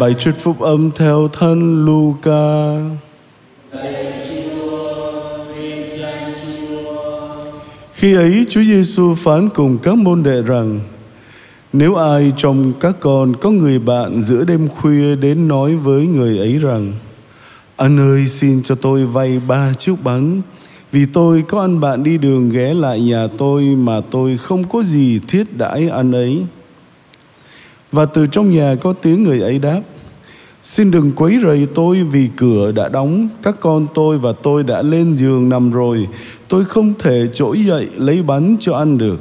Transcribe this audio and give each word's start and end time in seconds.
Bài 0.00 0.14
trích 0.18 0.34
phúc 0.38 0.60
âm 0.60 0.90
theo 0.90 1.28
thân 1.32 1.84
Luca. 1.84 2.72
Khi 7.94 8.14
ấy, 8.14 8.44
Chúa 8.48 8.62
Giêsu 8.62 9.14
phán 9.14 9.48
cùng 9.48 9.78
các 9.78 9.98
môn 9.98 10.22
đệ 10.22 10.42
rằng, 10.42 10.80
nếu 11.72 11.94
ai 11.94 12.32
trong 12.36 12.72
các 12.80 12.96
con 13.00 13.36
có 13.36 13.50
người 13.50 13.78
bạn 13.78 14.22
giữa 14.22 14.44
đêm 14.44 14.68
khuya 14.68 15.16
đến 15.16 15.48
nói 15.48 15.76
với 15.76 16.06
người 16.06 16.38
ấy 16.38 16.58
rằng, 16.58 16.92
Anh 17.76 17.98
ơi, 17.98 18.28
xin 18.28 18.62
cho 18.62 18.74
tôi 18.74 19.06
vay 19.06 19.40
ba 19.48 19.72
chiếc 19.78 19.94
bánh, 20.04 20.42
Vì 20.92 21.06
tôi 21.12 21.44
có 21.48 21.60
anh 21.60 21.80
bạn 21.80 22.02
đi 22.02 22.18
đường 22.18 22.50
ghé 22.50 22.74
lại 22.74 23.00
nhà 23.00 23.26
tôi 23.38 23.62
mà 23.62 24.00
tôi 24.10 24.36
không 24.36 24.68
có 24.68 24.82
gì 24.82 25.20
thiết 25.28 25.56
đãi 25.56 25.88
anh 25.88 26.12
ấy 26.12 26.42
và 27.92 28.04
từ 28.04 28.26
trong 28.26 28.50
nhà 28.50 28.74
có 28.80 28.92
tiếng 28.92 29.24
người 29.24 29.40
ấy 29.40 29.58
đáp, 29.58 29.80
Xin 30.66 30.90
đừng 30.90 31.12
quấy 31.12 31.38
rầy 31.42 31.66
tôi 31.74 32.02
vì 32.02 32.28
cửa 32.36 32.72
đã 32.72 32.88
đóng, 32.88 33.28
Các 33.42 33.56
con 33.60 33.86
tôi 33.94 34.18
và 34.18 34.32
tôi 34.42 34.64
đã 34.64 34.82
lên 34.82 35.16
giường 35.16 35.48
nằm 35.48 35.70
rồi. 35.70 36.08
Tôi 36.48 36.64
không 36.64 36.94
thể 36.98 37.28
trỗi 37.34 37.58
dậy 37.58 37.88
lấy 37.96 38.22
bánh 38.22 38.56
cho 38.60 38.74
ăn 38.76 38.98
được. 38.98 39.20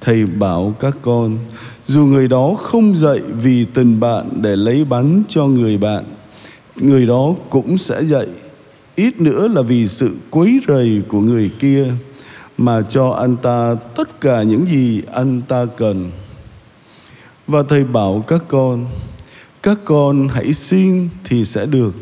Thầy 0.00 0.26
bảo 0.26 0.74
các 0.80 0.96
con, 1.02 1.38
Dù 1.88 2.06
người 2.06 2.28
đó 2.28 2.54
không 2.58 2.96
dậy 2.96 3.20
vì 3.42 3.64
tình 3.64 4.00
bạn 4.00 4.28
để 4.42 4.56
lấy 4.56 4.84
bánh 4.84 5.22
cho 5.28 5.46
người 5.46 5.78
bạn, 5.78 6.04
Người 6.76 7.06
đó 7.06 7.34
cũng 7.50 7.78
sẽ 7.78 8.04
dậy. 8.04 8.28
Ít 8.96 9.20
nữa 9.20 9.48
là 9.48 9.62
vì 9.62 9.88
sự 9.88 10.16
quấy 10.30 10.60
rầy 10.68 11.02
của 11.08 11.20
người 11.20 11.50
kia 11.58 11.86
Mà 12.58 12.82
cho 12.82 13.10
anh 13.10 13.36
ta 13.36 13.74
tất 13.96 14.20
cả 14.20 14.42
những 14.42 14.66
gì 14.66 15.02
anh 15.12 15.42
ta 15.48 15.64
cần 15.76 16.10
và 17.50 17.62
thầy 17.68 17.84
bảo 17.84 18.24
các 18.28 18.42
con 18.48 18.86
các 19.62 19.78
con 19.84 20.28
hãy 20.28 20.54
xin 20.54 21.08
thì 21.24 21.44
sẽ 21.44 21.66
được, 21.66 21.94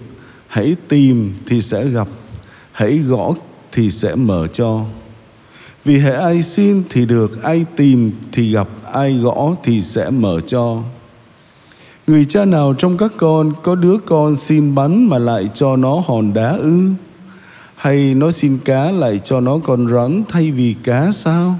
hãy 0.47 0.77
tìm 0.89 1.34
thì 1.47 1.62
sẽ 1.62 1.89
gặp, 1.89 2.09
hãy 2.72 2.98
gõ 2.98 3.34
thì 3.72 3.91
sẽ 3.91 4.14
mở 4.14 4.47
cho. 4.47 4.84
Vì 5.84 5.98
hãy 5.98 6.14
ai 6.14 6.42
xin 6.42 6.83
thì 6.91 7.06
được, 7.06 7.42
ai 7.42 7.64
tìm 7.77 8.12
thì 8.33 8.53
gặp, 8.53 8.69
ai 8.92 9.19
gõ 9.19 9.55
thì 9.62 9.83
sẽ 9.83 10.11
mở 10.11 10.41
cho. 10.41 10.83
Người 12.06 12.25
cha 12.25 12.44
nào 12.44 12.75
trong 12.78 12.97
các 12.97 13.12
con 13.17 13.53
có 13.62 13.75
đứa 13.75 13.98
con 14.06 14.37
xin 14.37 14.75
bắn 14.75 15.05
mà 15.05 15.19
lại 15.19 15.48
cho 15.55 15.77
nó 15.77 16.03
hòn 16.06 16.33
đá 16.34 16.50
ư? 16.50 16.81
Hay 17.75 18.15
nó 18.15 18.31
xin 18.31 18.59
cá 18.65 18.91
lại 18.91 19.19
cho 19.19 19.41
nó 19.41 19.59
con 19.65 19.89
rắn 19.89 20.22
thay 20.28 20.50
vì 20.50 20.75
cá 20.84 21.12
sao? 21.12 21.59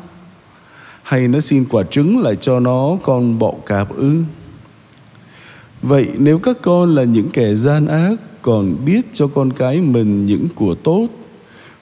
Hay 1.09 1.29
nó 1.29 1.41
xin 1.41 1.65
quả 1.71 1.83
trứng 1.91 2.19
lại 2.19 2.37
cho 2.37 2.61
nó 2.61 2.99
con 3.03 3.39
bọ 3.39 3.53
cạp 3.67 3.97
ư 3.97 4.23
vậy 5.83 6.09
nếu 6.19 6.39
các 6.39 6.57
con 6.63 6.95
là 6.95 7.05
những 7.05 7.31
kẻ 7.31 7.55
gian 7.55 7.87
ác, 7.87 8.15
còn 8.43 8.85
biết 8.85 9.01
cho 9.13 9.27
con 9.27 9.53
cái 9.53 9.81
mình 9.81 10.27
những 10.27 10.49
của 10.55 10.75
tốt, 10.75 11.09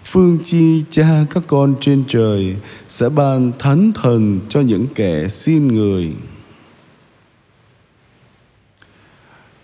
phương 0.05 0.39
chi 0.45 0.83
cha 0.91 1.25
các 1.31 1.43
con 1.47 1.75
trên 1.81 2.05
trời 2.09 2.57
sẽ 2.89 3.09
ban 3.09 3.53
thánh 3.59 3.93
thần 3.95 4.41
cho 4.49 4.61
những 4.61 4.87
kẻ 4.95 5.29
xin 5.29 5.69
người 5.69 6.13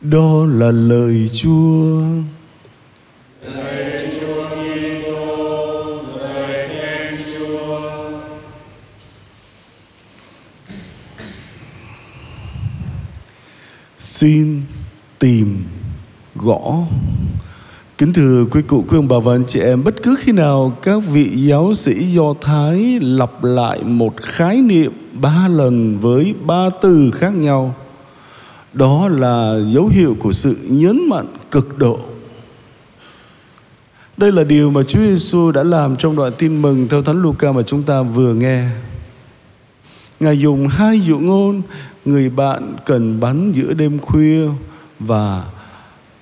đó 0.00 0.46
là 0.46 0.70
lời 0.70 1.30
chúa 1.32 2.02
Amen. 3.46 3.91
Xin 14.22 14.60
tìm 15.18 15.64
gõ. 16.34 16.78
Kính 17.98 18.12
thưa 18.12 18.44
quý 18.50 18.62
cụ, 18.62 18.84
quý 18.88 18.98
ông 18.98 19.08
bà 19.08 19.18
và 19.18 19.34
anh 19.34 19.44
chị 19.46 19.60
em 19.60 19.84
Bất 19.84 19.94
cứ 20.02 20.16
khi 20.18 20.32
nào 20.32 20.78
các 20.82 21.02
vị 21.12 21.30
giáo 21.34 21.74
sĩ 21.74 22.04
Do 22.04 22.34
Thái 22.40 23.00
lặp 23.00 23.44
lại 23.44 23.84
một 23.84 24.16
khái 24.16 24.56
niệm 24.56 24.92
ba 25.12 25.48
lần 25.48 25.98
với 25.98 26.34
ba 26.46 26.70
từ 26.82 27.10
khác 27.10 27.34
nhau 27.34 27.74
Đó 28.72 29.08
là 29.08 29.56
dấu 29.66 29.86
hiệu 29.86 30.16
của 30.20 30.32
sự 30.32 30.56
nhấn 30.68 31.08
mạnh 31.08 31.26
cực 31.50 31.78
độ. 31.78 31.98
Đây 34.16 34.32
là 34.32 34.44
điều 34.44 34.70
mà 34.70 34.82
Chúa 34.82 35.00
Giêsu 35.00 35.52
đã 35.52 35.62
làm 35.62 35.96
trong 35.96 36.16
đoạn 36.16 36.32
tin 36.38 36.62
mừng 36.62 36.88
theo 36.88 37.02
Thánh 37.02 37.22
Luca 37.22 37.52
mà 37.52 37.62
chúng 37.62 37.82
ta 37.82 38.02
vừa 38.02 38.34
nghe. 38.34 38.68
Ngài 40.22 40.38
dùng 40.38 40.68
hai 40.68 41.00
dụ 41.00 41.18
ngôn, 41.18 41.62
người 42.04 42.30
bạn 42.30 42.76
cần 42.86 43.20
bắn 43.20 43.52
giữa 43.52 43.74
đêm 43.74 43.98
khuya 43.98 44.46
và 44.98 45.44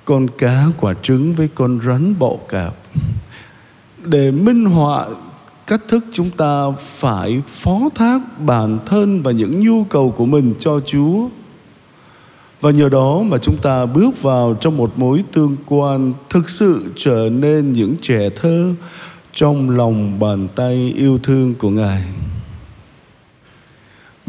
con 0.04 0.26
cá 0.38 0.66
quả 0.80 0.94
trứng 1.02 1.34
với 1.34 1.48
con 1.54 1.80
rắn 1.84 2.18
bọ 2.18 2.32
cạp 2.48 2.74
để 4.04 4.30
minh 4.30 4.64
họa 4.64 5.06
cách 5.66 5.80
thức 5.88 6.04
chúng 6.12 6.30
ta 6.30 6.64
phải 6.78 7.42
phó 7.48 7.80
thác 7.94 8.20
bản 8.38 8.78
thân 8.86 9.22
và 9.22 9.30
những 9.30 9.60
nhu 9.60 9.84
cầu 9.84 10.10
của 10.10 10.26
mình 10.26 10.54
cho 10.58 10.80
Chúa 10.80 11.28
và 12.60 12.70
nhờ 12.70 12.88
đó 12.88 13.22
mà 13.22 13.38
chúng 13.38 13.56
ta 13.62 13.86
bước 13.86 14.22
vào 14.22 14.54
trong 14.60 14.76
một 14.76 14.92
mối 14.96 15.24
tương 15.32 15.56
quan 15.66 16.12
thực 16.30 16.50
sự 16.50 16.92
trở 16.96 17.30
nên 17.32 17.72
những 17.72 17.94
trẻ 18.02 18.30
thơ 18.36 18.72
trong 19.32 19.70
lòng 19.70 20.18
bàn 20.18 20.48
tay 20.56 20.94
yêu 20.96 21.18
thương 21.18 21.54
của 21.54 21.70
Ngài. 21.70 22.02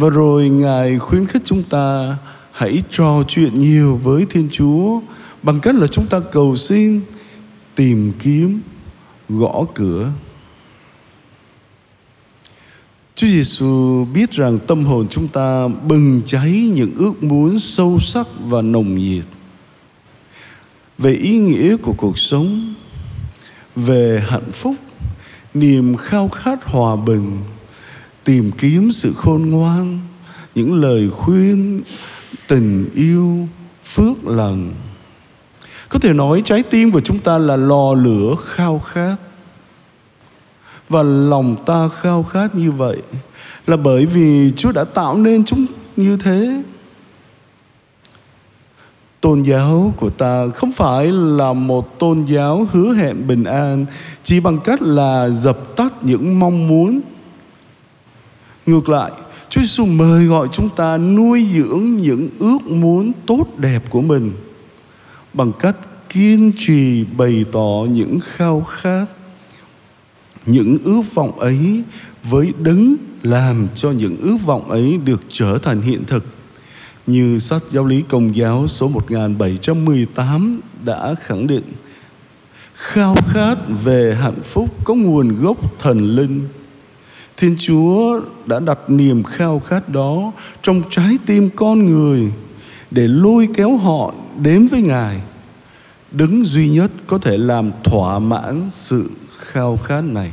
Và 0.01 0.09
rồi 0.09 0.49
Ngài 0.49 0.99
khuyến 0.99 1.25
khích 1.25 1.41
chúng 1.45 1.63
ta 1.63 2.17
hãy 2.51 2.83
trò 2.91 3.23
chuyện 3.27 3.59
nhiều 3.59 3.95
với 4.03 4.25
Thiên 4.29 4.49
Chúa 4.51 4.99
bằng 5.43 5.59
cách 5.59 5.75
là 5.75 5.87
chúng 5.87 6.07
ta 6.07 6.19
cầu 6.31 6.55
xin, 6.55 7.01
tìm 7.75 8.11
kiếm, 8.19 8.61
gõ 9.29 9.65
cửa. 9.73 10.11
Chúa 13.15 13.27
Giêsu 13.27 14.05
biết 14.13 14.31
rằng 14.31 14.59
tâm 14.67 14.83
hồn 14.85 15.07
chúng 15.09 15.27
ta 15.27 15.67
bừng 15.67 16.21
cháy 16.25 16.51
những 16.73 16.91
ước 16.97 17.23
muốn 17.23 17.59
sâu 17.59 17.99
sắc 17.99 18.27
và 18.45 18.61
nồng 18.61 18.95
nhiệt 18.95 19.25
về 20.97 21.13
ý 21.13 21.37
nghĩa 21.37 21.77
của 21.77 21.93
cuộc 21.97 22.19
sống, 22.19 22.73
về 23.75 24.23
hạnh 24.27 24.51
phúc, 24.51 24.75
niềm 25.53 25.97
khao 25.97 26.29
khát 26.29 26.63
hòa 26.65 26.95
bình 26.95 27.41
tìm 28.23 28.51
kiếm 28.51 28.91
sự 28.91 29.13
khôn 29.13 29.49
ngoan, 29.49 29.99
những 30.55 30.73
lời 30.73 31.09
khuyên, 31.09 31.81
tình 32.47 32.89
yêu, 32.95 33.47
phước 33.83 34.25
lành 34.25 34.73
có 35.91 35.99
thể 35.99 36.13
nói 36.13 36.41
trái 36.45 36.63
tim 36.63 36.91
của 36.91 36.99
chúng 36.99 37.19
ta 37.19 37.37
là 37.37 37.55
lò 37.55 37.93
lửa 37.93 38.35
khao 38.45 38.79
khát 38.79 39.15
và 40.89 41.03
lòng 41.03 41.55
ta 41.65 41.89
khao 42.01 42.23
khát 42.23 42.55
như 42.55 42.71
vậy 42.71 42.97
là 43.67 43.77
bởi 43.77 44.05
vì 44.05 44.51
Chúa 44.55 44.71
đã 44.71 44.83
tạo 44.83 45.17
nên 45.17 45.45
chúng 45.45 45.65
như 45.95 46.17
thế. 46.17 46.63
Tôn 49.21 49.41
giáo 49.41 49.93
của 49.97 50.09
ta 50.09 50.47
không 50.55 50.71
phải 50.71 51.11
là 51.11 51.53
một 51.53 51.99
tôn 51.99 52.25
giáo 52.25 52.67
hứa 52.71 52.93
hẹn 52.93 53.27
bình 53.27 53.43
an 53.43 53.85
chỉ 54.23 54.39
bằng 54.39 54.59
cách 54.63 54.81
là 54.81 55.29
dập 55.29 55.75
tắt 55.75 55.93
những 56.01 56.39
mong 56.39 56.67
muốn 56.67 57.01
Ngược 58.65 58.89
lại, 58.89 59.11
Chúa 59.49 59.61
Giêsu 59.61 59.85
mời 59.85 60.25
gọi 60.25 60.47
chúng 60.51 60.69
ta 60.75 60.97
nuôi 60.97 61.47
dưỡng 61.53 61.95
những 61.95 62.29
ước 62.39 62.67
muốn 62.67 63.11
tốt 63.25 63.45
đẹp 63.57 63.89
của 63.89 64.01
mình 64.01 64.31
bằng 65.33 65.51
cách 65.59 65.75
kiên 66.09 66.51
trì 66.57 67.03
bày 67.17 67.45
tỏ 67.51 67.85
những 67.91 68.19
khao 68.19 68.61
khát, 68.61 69.05
những 70.45 70.77
ước 70.83 71.01
vọng 71.13 71.39
ấy 71.39 71.83
với 72.23 72.53
đấng 72.59 72.95
làm 73.23 73.67
cho 73.75 73.91
những 73.91 74.17
ước 74.21 74.37
vọng 74.45 74.69
ấy 74.69 74.99
được 75.05 75.21
trở 75.29 75.57
thành 75.57 75.81
hiện 75.81 76.03
thực. 76.07 76.25
Như 77.07 77.39
sách 77.39 77.61
giáo 77.71 77.85
lý 77.85 78.03
công 78.09 78.35
giáo 78.35 78.67
số 78.67 78.87
1718 78.87 80.59
đã 80.85 81.15
khẳng 81.21 81.47
định 81.47 81.63
khao 82.73 83.15
khát 83.27 83.55
về 83.83 84.17
hạnh 84.21 84.41
phúc 84.43 84.69
có 84.83 84.93
nguồn 84.93 85.35
gốc 85.41 85.79
thần 85.79 86.15
linh 86.15 86.47
Thiên 87.41 87.55
Chúa 87.59 88.21
đã 88.45 88.59
đặt 88.59 88.79
niềm 88.87 89.23
khao 89.23 89.59
khát 89.59 89.89
đó 89.89 90.31
trong 90.61 90.83
trái 90.89 91.17
tim 91.25 91.49
con 91.55 91.85
người 91.85 92.31
để 92.91 93.07
lôi 93.07 93.47
kéo 93.53 93.77
họ 93.77 94.13
đến 94.37 94.67
với 94.67 94.81
Ngài. 94.81 95.21
Đứng 96.11 96.45
duy 96.45 96.69
nhất 96.69 96.91
có 97.07 97.17
thể 97.17 97.37
làm 97.37 97.71
thỏa 97.83 98.19
mãn 98.19 98.67
sự 98.69 99.09
khao 99.37 99.77
khát 99.77 100.01
này. 100.01 100.31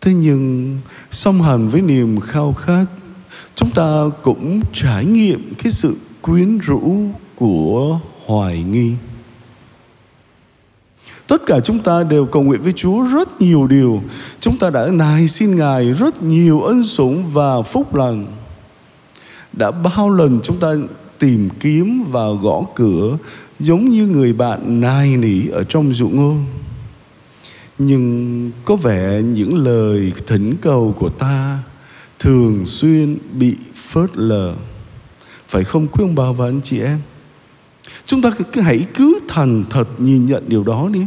Thế 0.00 0.14
nhưng 0.14 0.78
song 1.10 1.42
hành 1.42 1.68
với 1.68 1.80
niềm 1.82 2.20
khao 2.20 2.52
khát, 2.52 2.84
chúng 3.54 3.70
ta 3.70 4.04
cũng 4.22 4.60
trải 4.72 5.04
nghiệm 5.04 5.54
cái 5.54 5.72
sự 5.72 5.96
quyến 6.22 6.58
rũ 6.58 7.04
của 7.36 8.00
hoài 8.26 8.62
nghi 8.62 8.94
Tất 11.30 11.46
cả 11.46 11.60
chúng 11.60 11.78
ta 11.78 12.02
đều 12.02 12.26
cầu 12.26 12.42
nguyện 12.42 12.62
với 12.62 12.72
Chúa 12.72 13.04
rất 13.04 13.40
nhiều 13.40 13.66
điều. 13.66 14.02
Chúng 14.40 14.58
ta 14.58 14.70
đã 14.70 14.86
nài 14.86 15.28
xin 15.28 15.56
Ngài 15.56 15.92
rất 15.92 16.22
nhiều 16.22 16.60
ân 16.60 16.84
sủng 16.84 17.30
và 17.30 17.62
phúc 17.62 17.94
lành. 17.94 18.26
đã 19.52 19.70
bao 19.70 20.10
lần 20.10 20.40
chúng 20.42 20.60
ta 20.60 20.68
tìm 21.18 21.48
kiếm 21.60 22.04
và 22.10 22.20
gõ 22.42 22.64
cửa 22.74 23.18
giống 23.58 23.90
như 23.90 24.06
người 24.06 24.32
bạn 24.32 24.80
nài 24.80 25.16
nỉ 25.16 25.48
ở 25.48 25.64
trong 25.64 25.92
dụ 25.94 26.08
ngôn 26.08 26.44
nhưng 27.78 28.50
có 28.64 28.76
vẻ 28.76 29.22
những 29.22 29.64
lời 29.64 30.12
thỉnh 30.26 30.54
cầu 30.62 30.94
của 30.98 31.08
ta 31.08 31.58
thường 32.18 32.66
xuyên 32.66 33.18
bị 33.32 33.56
phớt 33.74 34.10
lờ 34.16 34.54
phải 35.48 35.64
không, 35.64 35.86
quý 35.86 36.04
ông 36.04 36.14
bà 36.14 36.32
và 36.32 36.46
anh 36.46 36.60
chị 36.64 36.80
em 36.80 36.98
chúng 38.06 38.22
ta 38.22 38.30
cứ 38.52 38.60
hãy 38.60 38.86
cứ 38.94 39.18
thành 39.28 39.64
thật 39.70 39.88
nhìn 39.98 40.26
nhận 40.26 40.44
điều 40.48 40.64
đó 40.64 40.88
đi 40.92 41.00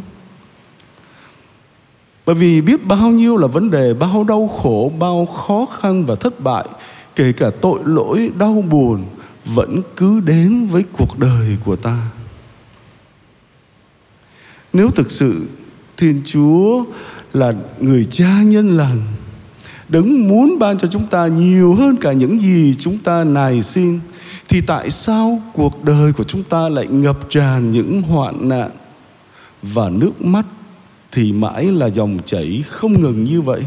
bởi 2.25 2.35
vì 2.35 2.61
biết 2.61 2.85
bao 2.85 3.09
nhiêu 3.09 3.37
là 3.37 3.47
vấn 3.47 3.71
đề, 3.71 3.93
bao 3.93 4.23
đau 4.23 4.47
khổ, 4.47 4.91
bao 4.99 5.25
khó 5.25 5.67
khăn 5.79 6.05
và 6.05 6.15
thất 6.15 6.39
bại, 6.39 6.65
kể 7.15 7.31
cả 7.31 7.51
tội 7.61 7.79
lỗi, 7.85 8.31
đau 8.37 8.63
buồn, 8.69 9.03
vẫn 9.45 9.81
cứ 9.95 10.19
đến 10.19 10.65
với 10.65 10.83
cuộc 10.97 11.19
đời 11.19 11.57
của 11.65 11.75
ta. 11.75 11.97
Nếu 14.73 14.89
thực 14.89 15.11
sự 15.11 15.47
thiên 15.97 16.21
chúa 16.25 16.83
là 17.33 17.53
người 17.79 18.07
cha 18.11 18.41
nhân 18.43 18.77
lành, 18.77 19.01
đấng 19.89 20.27
muốn 20.27 20.59
ban 20.59 20.77
cho 20.77 20.87
chúng 20.87 21.07
ta 21.07 21.27
nhiều 21.27 21.73
hơn 21.73 21.97
cả 22.01 22.13
những 22.13 22.39
gì 22.39 22.75
chúng 22.79 22.97
ta 22.97 23.23
nài 23.23 23.63
xin, 23.63 23.99
thì 24.49 24.61
tại 24.61 24.89
sao 24.89 25.41
cuộc 25.53 25.83
đời 25.83 26.13
của 26.13 26.23
chúng 26.23 26.43
ta 26.43 26.69
lại 26.69 26.87
ngập 26.87 27.29
tràn 27.29 27.71
những 27.71 28.01
hoạn 28.01 28.49
nạn 28.49 28.69
và 29.61 29.89
nước 29.89 30.21
mắt 30.21 30.45
thì 31.13 31.31
mãi 31.31 31.65
là 31.65 31.87
dòng 31.87 32.17
chảy 32.25 32.63
không 32.67 33.01
ngừng 33.01 33.23
như 33.23 33.41
vậy 33.41 33.63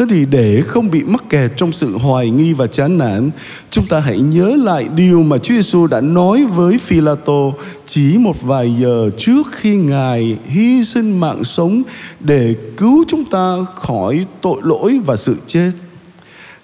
Thế 0.00 0.06
thì 0.10 0.26
để 0.26 0.62
không 0.66 0.90
bị 0.90 1.02
mắc 1.04 1.22
kẹt 1.30 1.52
trong 1.56 1.72
sự 1.72 1.98
hoài 1.98 2.30
nghi 2.30 2.52
và 2.52 2.66
chán 2.66 2.98
nản, 2.98 3.30
chúng 3.70 3.86
ta 3.86 4.00
hãy 4.00 4.18
nhớ 4.18 4.56
lại 4.64 4.88
điều 4.94 5.22
mà 5.22 5.38
Chúa 5.38 5.54
Giêsu 5.54 5.86
đã 5.86 6.00
nói 6.00 6.44
với 6.44 6.78
Phi-la-tô 6.78 7.54
chỉ 7.86 8.18
một 8.18 8.42
vài 8.42 8.74
giờ 8.80 9.10
trước 9.18 9.42
khi 9.52 9.76
Ngài 9.76 10.38
hy 10.46 10.84
sinh 10.84 11.20
mạng 11.20 11.44
sống 11.44 11.82
để 12.20 12.54
cứu 12.76 13.04
chúng 13.08 13.24
ta 13.24 13.56
khỏi 13.74 14.26
tội 14.40 14.60
lỗi 14.62 15.00
và 15.06 15.16
sự 15.16 15.36
chết. 15.46 15.70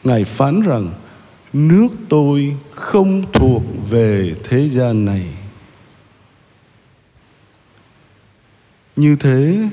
Ngài 0.05 0.25
phán 0.25 0.61
rằng 0.61 0.91
nước 1.53 1.89
tôi 2.09 2.57
không 2.71 3.23
thuộc 3.33 3.63
về 3.91 4.35
thế 4.45 4.69
gian 4.69 5.05
này. 5.05 5.36
Như 8.97 9.17
thế, 9.21 9.69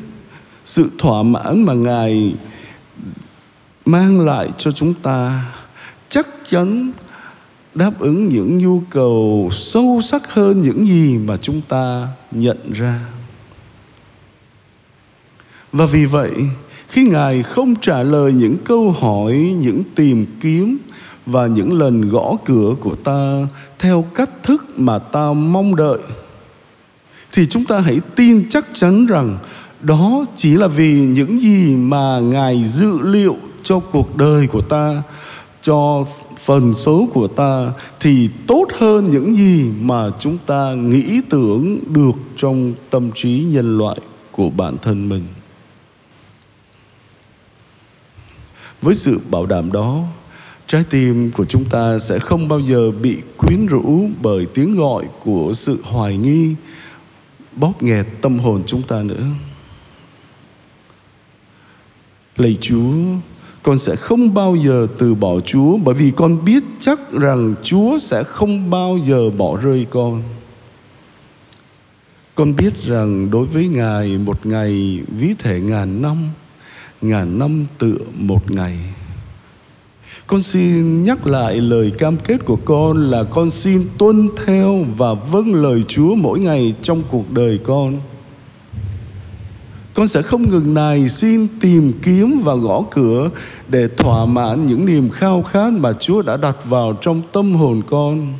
sự 0.65 0.91
thỏa 0.97 1.23
mãn 1.23 1.63
mà 1.63 1.73
Ngài 1.73 2.35
mang 3.85 4.19
lại 4.19 4.49
cho 4.57 4.71
chúng 4.71 4.93
ta 4.93 5.45
chắc 6.09 6.27
chắn 6.49 6.91
đáp 7.75 7.99
ứng 7.99 8.29
những 8.29 8.57
nhu 8.57 8.81
cầu 8.89 9.49
sâu 9.51 10.01
sắc 10.03 10.33
hơn 10.33 10.61
những 10.61 10.87
gì 10.87 11.17
mà 11.17 11.37
chúng 11.37 11.61
ta 11.61 12.07
nhận 12.31 12.73
ra. 12.73 12.99
Và 15.71 15.85
vì 15.85 16.05
vậy 16.05 16.31
khi 16.87 17.07
ngài 17.07 17.43
không 17.43 17.75
trả 17.75 18.03
lời 18.03 18.33
những 18.33 18.57
câu 18.65 18.91
hỏi 18.91 19.33
những 19.59 19.83
tìm 19.95 20.25
kiếm 20.41 20.77
và 21.25 21.47
những 21.47 21.79
lần 21.79 22.09
gõ 22.09 22.35
cửa 22.45 22.75
của 22.79 22.95
ta 22.95 23.47
theo 23.79 24.05
cách 24.15 24.29
thức 24.43 24.65
mà 24.75 24.99
ta 24.99 25.33
mong 25.33 25.75
đợi 25.75 25.99
thì 27.33 27.47
chúng 27.49 27.65
ta 27.65 27.79
hãy 27.79 27.99
tin 28.15 28.49
chắc 28.49 28.67
chắn 28.73 29.05
rằng 29.05 29.37
đó 29.81 30.25
chỉ 30.35 30.55
là 30.55 30.67
vì 30.67 31.05
những 31.05 31.41
gì 31.41 31.75
mà 31.75 32.19
ngài 32.19 32.65
dự 32.65 32.99
liệu 33.03 33.37
cho 33.63 33.79
cuộc 33.79 34.17
đời 34.17 34.47
của 34.47 34.61
ta, 34.61 35.03
cho 35.61 36.05
phần 36.45 36.73
số 36.73 37.07
của 37.13 37.27
ta, 37.27 37.71
thì 37.99 38.29
tốt 38.47 38.67
hơn 38.77 39.11
những 39.11 39.35
gì 39.35 39.71
mà 39.81 40.09
chúng 40.19 40.37
ta 40.45 40.73
nghĩ 40.73 41.21
tưởng 41.29 41.79
được 41.87 42.15
trong 42.37 42.73
tâm 42.89 43.11
trí 43.15 43.39
nhân 43.39 43.77
loại 43.77 43.97
của 44.31 44.49
bản 44.49 44.77
thân 44.81 45.09
mình. 45.09 45.23
Với 48.81 48.95
sự 48.95 49.19
bảo 49.31 49.45
đảm 49.45 49.71
đó, 49.71 50.03
trái 50.67 50.83
tim 50.89 51.31
của 51.31 51.45
chúng 51.45 51.65
ta 51.65 51.99
sẽ 51.99 52.19
không 52.19 52.47
bao 52.47 52.59
giờ 52.59 52.91
bị 52.91 53.17
quyến 53.37 53.65
rũ 53.65 54.09
bởi 54.21 54.45
tiếng 54.45 54.75
gọi 54.75 55.03
của 55.23 55.51
sự 55.53 55.79
hoài 55.83 56.17
nghi 56.17 56.55
bóp 57.55 57.83
nghẹt 57.83 58.07
tâm 58.21 58.39
hồn 58.39 58.63
chúng 58.67 58.81
ta 58.81 59.03
nữa 59.03 59.25
lạy 62.37 62.57
chúa 62.61 62.93
con 63.63 63.77
sẽ 63.77 63.95
không 63.95 64.33
bao 64.33 64.55
giờ 64.55 64.87
từ 64.97 65.15
bỏ 65.15 65.39
Chúa 65.39 65.77
bởi 65.77 65.95
vì 65.95 66.11
con 66.11 66.45
biết 66.45 66.63
chắc 66.79 67.11
rằng 67.11 67.55
Chúa 67.63 67.97
sẽ 67.99 68.23
không 68.23 68.69
bao 68.69 68.97
giờ 68.97 69.29
bỏ 69.29 69.57
rơi 69.57 69.87
con. 69.89 70.23
Con 72.35 72.55
biết 72.55 72.73
rằng 72.83 73.29
đối 73.31 73.45
với 73.45 73.67
Ngài 73.67 74.17
một 74.17 74.45
ngày 74.45 75.01
ví 75.07 75.33
thể 75.39 75.59
ngàn 75.59 76.01
năm, 76.01 76.17
ngàn 77.01 77.39
năm 77.39 77.65
tựa 77.77 77.97
một 78.13 78.51
ngày. 78.51 78.77
Con 80.27 80.43
xin 80.43 81.03
nhắc 81.03 81.27
lại 81.27 81.61
lời 81.61 81.91
cam 81.97 82.17
kết 82.17 82.45
của 82.45 82.57
con 82.65 83.11
là 83.11 83.23
con 83.23 83.49
xin 83.49 83.87
tuân 83.97 84.29
theo 84.45 84.85
và 84.97 85.13
vâng 85.13 85.53
lời 85.53 85.83
Chúa 85.87 86.15
mỗi 86.15 86.39
ngày 86.39 86.73
trong 86.81 87.01
cuộc 87.09 87.31
đời 87.31 87.59
con 87.63 87.99
con 89.93 90.07
sẽ 90.07 90.21
không 90.21 90.49
ngừng 90.49 90.73
này 90.73 91.09
xin 91.09 91.47
tìm 91.59 91.93
kiếm 92.03 92.41
và 92.43 92.55
gõ 92.55 92.83
cửa 92.91 93.29
để 93.67 93.87
thỏa 93.87 94.25
mãn 94.25 94.67
những 94.67 94.85
niềm 94.85 95.09
khao 95.09 95.43
khát 95.43 95.73
mà 95.73 95.93
Chúa 95.93 96.21
đã 96.21 96.37
đặt 96.37 96.65
vào 96.65 96.93
trong 97.01 97.21
tâm 97.31 97.53
hồn 97.53 97.81
con. 97.87 98.33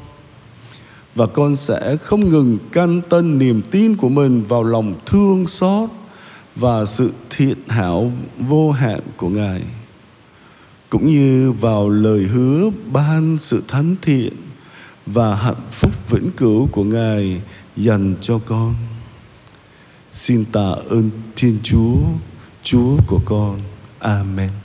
Và 1.15 1.25
con 1.25 1.55
sẽ 1.55 1.97
không 2.01 2.29
ngừng 2.29 2.57
căn 2.71 3.01
tân 3.09 3.39
niềm 3.39 3.61
tin 3.71 3.95
của 3.95 4.09
mình 4.09 4.43
vào 4.43 4.63
lòng 4.63 4.93
thương 5.05 5.47
xót 5.47 5.89
và 6.55 6.85
sự 6.85 7.11
thiện 7.29 7.57
hảo 7.67 8.11
vô 8.39 8.71
hạn 8.71 8.99
của 9.17 9.29
Ngài. 9.29 9.61
Cũng 10.93 11.07
như 11.07 11.51
vào 11.51 11.89
lời 11.89 12.21
hứa 12.23 12.69
ban 12.91 13.37
sự 13.39 13.63
thánh 13.67 13.95
thiện 14.01 14.33
và 15.05 15.35
hạnh 15.35 15.61
phúc 15.71 15.91
vĩnh 16.09 16.31
cửu 16.37 16.67
của 16.67 16.83
Ngài 16.83 17.41
dành 17.77 18.15
cho 18.21 18.39
con. 18.45 18.75
Xin 20.11 20.45
tạ 20.45 20.75
ơn 20.89 21.09
Thiên 21.35 21.57
Chúa, 21.63 21.97
Chúa 22.63 22.97
của 23.07 23.19
con. 23.25 23.59
Amen. 23.99 24.62